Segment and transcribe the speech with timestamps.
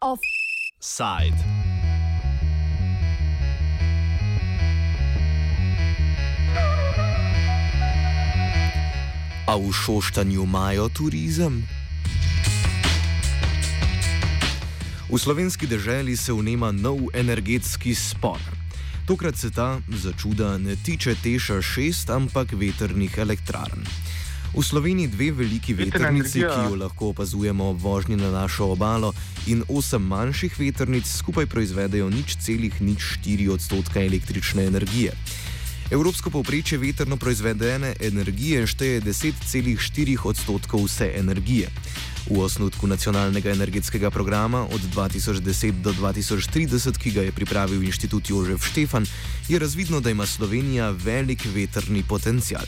[0.00, 1.40] Offside.
[9.48, 11.64] A v Šoštanju imajo turizem?
[15.08, 18.61] V slovenski deželi se vnema nov energetski spor.
[19.06, 23.82] Tokrat se ta, za čuda, ne tiče Teša 6, ampak veternih elektrarn.
[24.54, 29.12] V Sloveniji dve veliki veternici, ki jo lahko opazujemo ob vožnji na našo obalo,
[29.46, 35.16] in osem manjših veternic skupaj proizvedejo nič celih nič 4 odstotka električne energije.
[35.92, 41.68] Evropsko povprečje veterno proizvedene energije šteje 10,4 odstotkov vse energije.
[42.30, 48.64] V osnutku nacionalnega energetskega programa od 2010 do 2030, ki ga je pripravil inštitut Jožef
[48.64, 49.04] Štefan,
[49.48, 52.64] je razvidno, da ima Slovenija velik veterni potencial.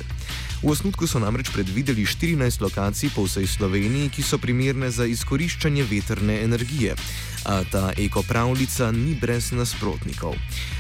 [0.65, 5.85] V osnutku so namreč predvideli 14 lokacij po vsej Sloveniji, ki so primerne za izkoriščanje
[5.85, 6.97] veterne energije.
[7.45, 10.33] A ta ekopravljica ni brez nasprotnikov.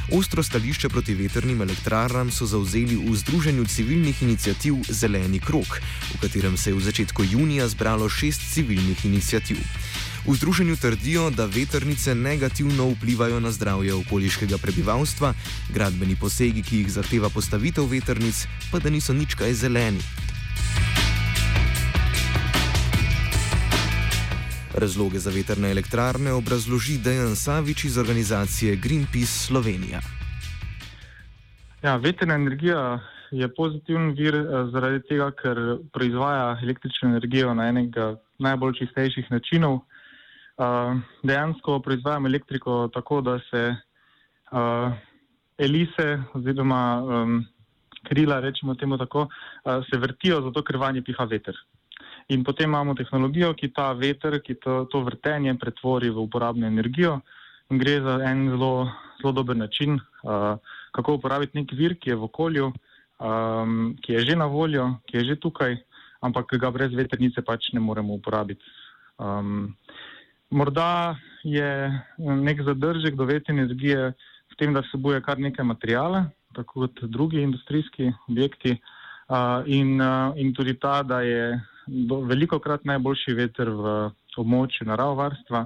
[0.08, 5.76] Ostro stališče proti veternim elektrarnam so zauzeli v Združenju civilnih inicijativ Zeleni krok,
[6.16, 9.60] v katerem se je v začetku junija zbralo šest civilnih inicijativ.
[10.25, 15.34] V združenju trdijo, da veternice negativno vplivajo na zdravje okoliškega prebivalstva,
[15.75, 20.00] gradbeni posegi, ki jih zahteva postavitev veternic, pa da niso nič kaj zeleni.
[24.75, 30.00] Razloge za veterne elektrarne obrazloži Dejan Savič iz organizacije Greenpeace Slovenija.
[31.83, 33.00] Ja, veterna energija
[33.31, 35.59] je pozitiven vir eh, zaradi tega, ker
[35.92, 39.83] proizvaja električno energijo na enega najbolj čistejših načinov
[41.22, 43.74] dejansko proizvajamo elektriko tako, da se
[44.52, 44.92] uh,
[45.58, 47.44] elise oziroma um,
[48.08, 51.56] krila, rečemo temu tako, uh, se vrtijo zato, ker vanje piha veter.
[52.28, 57.21] In potem imamo tehnologijo, ki ta veter, ki to, to vrtenje pretvori v uporabno energijo.
[57.71, 58.88] In gre za en zelo,
[59.21, 60.54] zelo dober način, uh,
[60.92, 62.72] kako uporabiti nek vir, ki je v okolju,
[63.19, 65.76] um, ki je že na voljo, ki je že tukaj,
[66.21, 68.65] ampak ga brez veternice pač ne moremo uporabiti.
[69.19, 69.75] Um,
[70.50, 74.12] Morda je eh, nek zadržek do vetrne energije
[74.53, 78.78] v tem, da se boje kar nekaj materijala, tako kot drugi industrijski objekti,
[79.66, 80.00] in,
[80.37, 81.60] in tudi ta, da je
[82.28, 83.94] veliko krat najboljši veter v
[84.37, 85.65] območju naravovarstva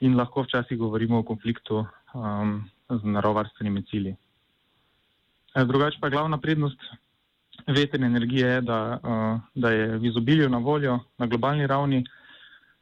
[0.00, 1.84] in lahko včasih govorimo o konfliktu
[2.14, 4.14] um, z naravovarstvenimi cilji.
[5.56, 6.80] Drugače pa glavna prednost
[7.66, 12.04] vetrne energije je, da, uh, da je v izobilju na voljo na globalni ravni.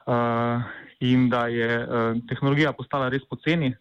[0.07, 0.63] Uh,
[1.01, 3.75] in da je uh, tehnologija postala res poceni.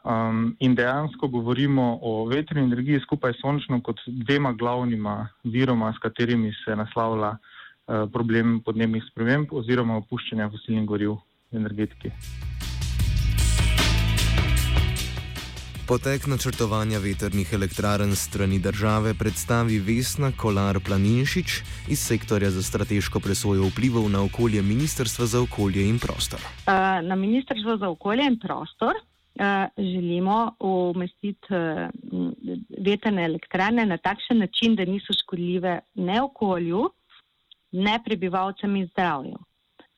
[0.00, 5.98] Um, in dejansko govorimo o vetrni energiji skupaj s sončno kot dvema glavnima viroma, s
[6.00, 11.18] katerimi se naslavlja uh, problem podnebnih sprememb oziroma opuščanja fosilnih goriv
[11.52, 12.14] v energetiki.
[15.90, 21.54] Potek načrtovanja veternih elektrarn strani države predstavi Vesna Kolar Planinšič
[21.90, 26.40] iz sektorja za strateško presojo vplivov na okolje Ministrstva za okolje in prostor.
[27.02, 28.94] Na Ministrstvo za okolje in prostor
[29.78, 31.58] želimo umestiti
[32.86, 36.90] veterne elektrarne na takšen način, da niso škodljive ne okolju,
[37.72, 39.38] ne prebivalcem in zdravju.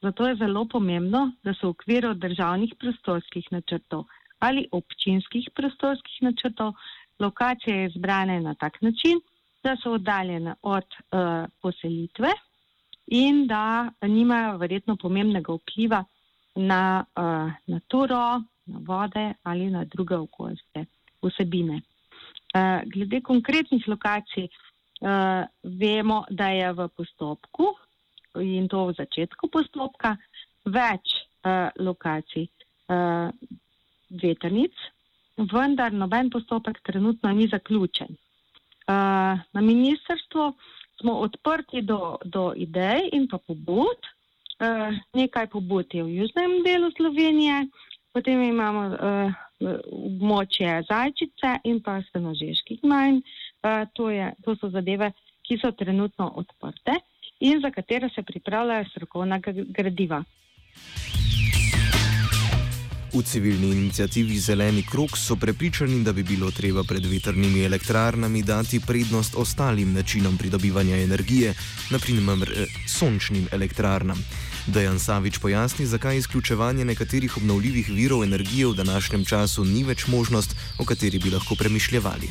[0.02, 4.04] Zato je zelo pomembno, da se v okviru državnih prostorskih načrtov
[4.42, 6.72] ali občinskih prostorskih načrtov,
[7.18, 9.20] lokacije izbrane na tak način,
[9.62, 12.32] da so oddaljene od uh, poselitve
[13.06, 16.04] in da nimajo verjetno pomembnega vpliva
[16.54, 20.84] na uh, naturo, na vode ali na druge okoljske
[21.22, 21.80] vsebine.
[22.54, 27.70] Uh, glede konkretnih lokacij, uh, vemo, da je v postopku
[28.40, 30.16] in to v začetku postopka
[30.64, 31.14] več
[31.46, 32.48] uh, lokacij.
[32.88, 33.30] Uh,
[34.22, 34.72] veternic,
[35.36, 38.16] vendar noben postopek trenutno ni zaključen.
[38.82, 40.52] Uh, na ministrstvu
[41.00, 44.10] smo odprti do, do idej in pa pobud.
[44.62, 47.66] Uh, nekaj pobud je v južnem delu Slovenije,
[48.12, 49.32] potem imamo uh,
[49.90, 53.22] območje Zajčice in pa Stanožeških manj.
[53.62, 54.10] Uh, to,
[54.44, 55.12] to so zadeve,
[55.46, 56.98] ki so trenutno odprte
[57.42, 59.38] in za katere se pripravljajo strokovna
[59.78, 60.22] gradiva.
[63.12, 68.80] V civilni inicijativi Zeleni krok so prepričani, da bi bilo treba pred veternimi elektrarnami dati
[68.86, 71.52] prednost ostalim načinom pridobivanja energije,
[71.90, 74.16] naprimer eh, sončnim elektrarnam.
[74.66, 80.56] Dejan Savič pojasni, zakaj izključevanje nekaterih obnovljivih virov energije v današnjem času ni več možnost,
[80.80, 82.28] o kateri bi lahko premišljali.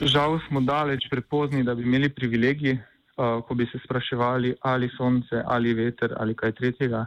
[0.00, 5.42] žal smo daleč prepozni, da bi imeli privilegij, uh, ko bi se spraševali, ali sonce,
[5.46, 7.06] ali veter, ali kaj tretjega.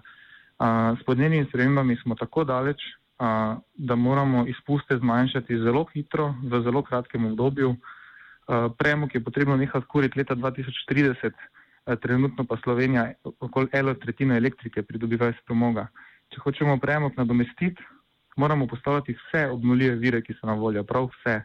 [0.99, 2.79] S podnebnimi spremembami smo tako daleč,
[3.19, 7.75] uh, da moramo izpuste zmanjšati zelo hitro, v zelo kratkem obdobju.
[8.77, 14.83] Premog je potrebno nehati kuriti leta 2030, uh, trenutno pa Slovenija okoli eno tretjino elektrike
[14.83, 15.87] pridobiva iz premoga.
[16.29, 17.83] Če hočemo premog nadomestiti,
[18.35, 21.41] moramo postavljati vse obnuljive vire, ki so na voljo, prav vse.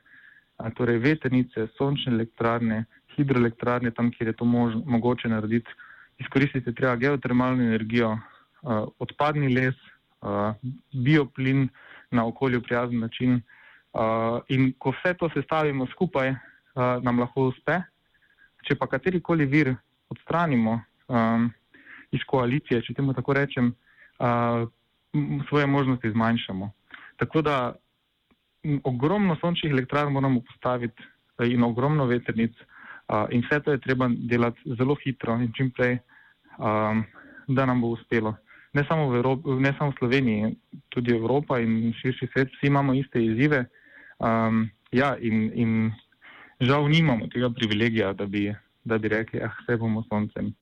[0.60, 2.84] A, torej veternice, sončne elektrarne,
[3.16, 5.72] hidroelektrarne, tam, kjer je to mož, mogoče narediti,
[6.20, 9.76] izkoristiti treba geotermalno energijo, a, odpadni les,
[10.20, 10.54] a,
[10.92, 11.68] bioplin
[12.10, 13.40] na okolju prijazen način.
[13.92, 16.34] A, in ko vse to sestavimo skupaj,
[16.74, 17.80] a, nam lahko uspe.
[18.68, 19.72] Če pa katerikoli vir
[20.12, 21.46] odstranimo um,
[22.12, 23.70] iz koalicije, če temu tako rečem,
[24.20, 24.66] uh,
[25.48, 26.68] svoje možnosti zmanjšamo.
[27.16, 27.54] Tako da
[28.84, 31.02] ogromno sončnih elektrarn moramo postaviti
[31.48, 32.52] in ogromno veternic
[33.30, 35.98] in vse to je treba delati zelo hitro in čim prej,
[37.48, 38.34] da nam bo uspelo.
[38.72, 40.54] Ne samo v, Evropi, ne samo v Sloveniji,
[40.94, 43.64] tudi Evropa in širši svet, vsi imamo iste izzive.
[44.18, 45.92] Um, ja, in, in
[46.60, 50.54] žal nimamo tega privilegija, da bi, da bi rekli, ah, vse bomo soncem.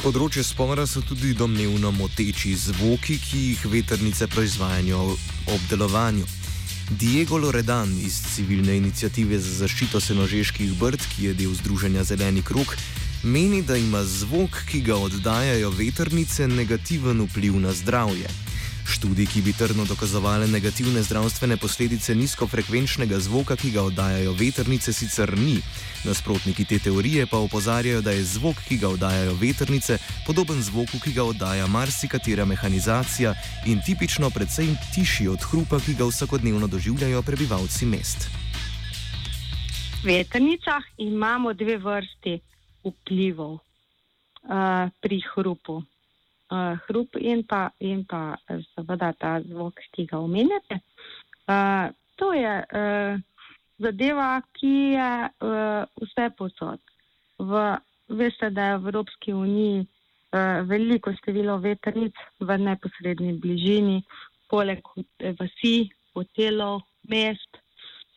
[0.00, 5.02] Področje spora so tudi domnevno moteči zvoki, ki jih veternice proizvajajo
[5.52, 6.39] ob delovanju.
[6.98, 12.74] Diego Loredan iz civilne inicijative za zaščito senožeških brd, ki je del Združenja Zeleni krok,
[13.22, 18.26] meni, da ima zvok, ki ga oddajajo veternice, negativen vpliv na zdravje.
[18.90, 25.30] Študij, ki bi trdno dokazovali negativne zdravstvene posledice nizkofrekvenčnega zvoka, ki ga oddajajo veternice, sicer
[25.38, 25.60] ni.
[26.04, 31.12] Nasprotniki te teorije pa opozarjajo, da je zvok, ki ga oddajajo veternice, podoben zvoku, ki
[31.14, 33.34] ga oddaja marsikatera mehanizacija
[33.70, 38.26] in tipično predvsej tišji od hrupa, ki ga vsakodnevno doživljajo prebivalci mest.
[40.02, 42.40] V veternicah imamo dve vrsti
[42.84, 45.82] vplivov uh, pri hrupu
[46.50, 48.36] uh, hrup in pa, in pa
[48.74, 50.80] seveda ta zvok, ki ga omenjate.
[51.46, 53.20] Uh, to je uh,
[53.80, 56.80] zadeva, ki je uh, vse posod.
[57.38, 57.62] V,
[58.08, 64.02] veste, da je v Evropski uniji uh, veliko število vetrnic v neposrednji bližini,
[64.50, 64.84] poleg
[65.38, 67.60] vasi, hotelov, mest,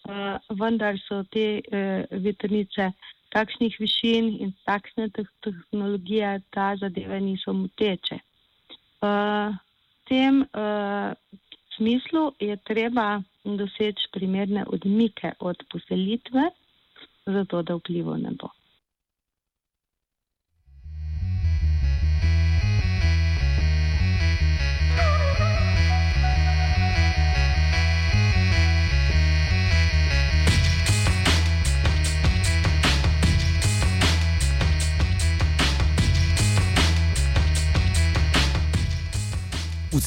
[0.09, 2.91] uh, vendar so te uh, vetrnice
[3.33, 8.19] takšnih višin in takšne tehnologije, da zadeve niso moteče.
[9.01, 9.55] V uh,
[10.07, 11.11] tem uh,
[11.75, 16.49] smislu je treba doseči primerne odmike od poselitve,
[17.25, 18.49] zato da vplivo ne bo.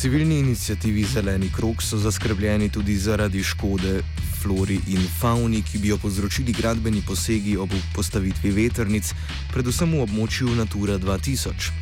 [0.06, 4.02] Civilni inicijativi Zeleni krok so zaskrbljeni tudi zaradi škode
[4.42, 9.10] flori in fauni, ki bi jo povzročili gradbeni posegi ob postavitvi veternic,
[9.50, 11.72] predvsem v območju Natura 2000.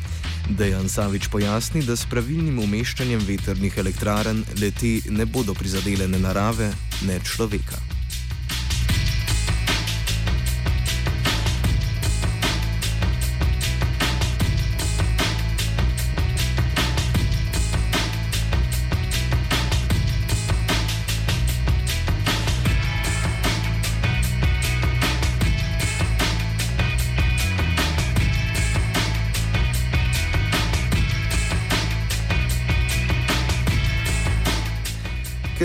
[0.57, 6.71] Dejan Savič pojasni, da s pravilnim umeščanjem veternih elektrarn leti ne bodo prizadele ne narave,
[7.05, 7.94] ne človeka.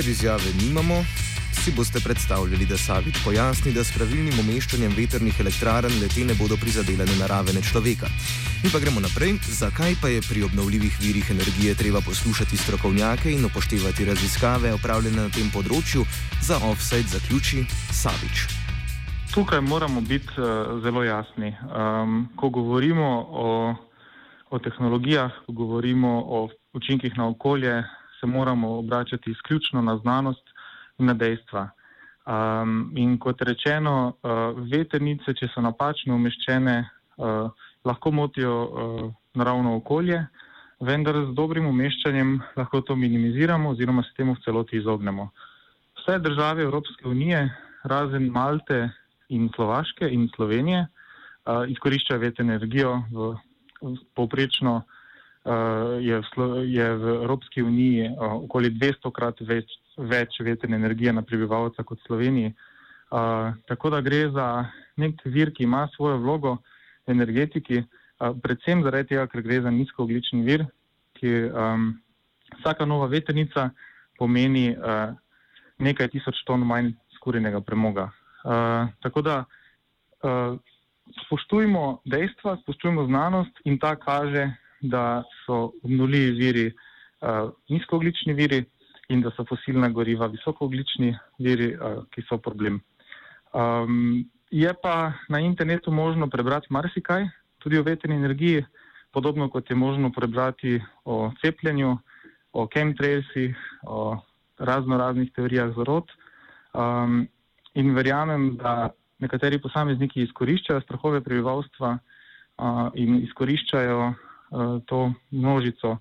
[0.00, 1.04] Ker izjave nimamo,
[1.52, 6.56] si boste predstavljali, da Savič pojasni, da s pravilnim umeščanjem veternih elektrarn lete ne bodo
[6.56, 8.08] prizadele narave ne človeka.
[8.62, 13.44] Mi pa gremo naprej, zakaj pa je pri obnovljivih virih energije treba poslušati strokovnjake in
[13.44, 16.08] upoštevati raziskave opravljene na tem področju,
[16.40, 18.48] za offset zaključi Savič.
[19.36, 21.52] Tukaj moramo biti uh, zelo jasni.
[21.68, 23.48] Um, ko govorimo o,
[24.48, 27.82] o tehnologijah, ko govorimo o učinkih na okolje,
[28.20, 30.44] se moramo obračati izključno na znanost
[30.98, 31.68] in na dejstva.
[32.26, 36.76] Um, in kot rečeno, uh, veternice, če so napačno umeščene,
[37.16, 37.48] uh,
[37.84, 40.20] lahko motijo uh, naravno okolje,
[40.80, 45.30] vendar z dobrim umeščanjem lahko to minimiziramo oziroma se temu v celoti izognemo.
[45.98, 47.48] Vse države Evropske unije,
[47.84, 48.90] razen Malte
[49.28, 53.32] in Slovaške in Slovenije, uh, izkoriščajo veterno energijo v,
[53.80, 54.82] v povprečno
[56.00, 61.82] je, v, je v Evropski uniji okoli 200 krat več, več veterne energije na prebivalca
[61.82, 62.50] kot v Sloveniji.
[63.66, 64.46] Tako da gre za
[65.00, 66.58] nek vir, ki ima svojo vlogo
[67.06, 67.80] v energetiki,
[68.20, 70.66] predvsem zaradi tega, ker gre za nizkooglični vir,
[71.16, 71.90] ki um,
[72.60, 73.70] vsaka nova veternica
[74.20, 75.12] pomeni uh,
[75.80, 78.10] nekaj tisoč ton manj skurjenega premoga.
[78.44, 80.56] Uh, tako da uh,
[81.24, 84.48] spoštujmo dejstva, spoštujmo znanost in ta kaže,
[84.80, 88.64] da so obnuljivi viri uh, nizkooglični viri
[89.08, 92.80] in da so fosilna goriva visokooglični viri, uh, ki so problem.
[93.52, 97.26] Um, je pa na internetu možno prebrati marsikaj,
[97.58, 98.64] tudi o veterni energiji,
[99.12, 101.98] podobno kot je možno prebrati o cepljenju,
[102.52, 104.18] o chemtrailsih, o
[104.58, 106.10] razno raznih teorijah zarod.
[106.74, 107.28] Um,
[107.74, 114.14] in verjamem, da nekateri posamezniki izkoriščajo strahove prebivalstva uh, in izkoriščajo
[114.86, 115.98] to množico uh,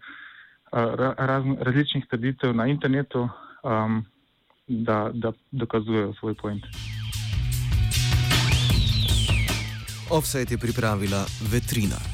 [1.17, 3.29] raz, različnih trditev na internetu,
[3.63, 4.05] um,
[4.67, 6.63] da, da dokazujejo svoj point.
[10.11, 12.08] Offset je pripravila vetrina.